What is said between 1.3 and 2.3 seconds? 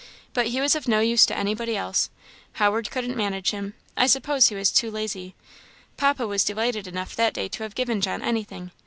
anybody else.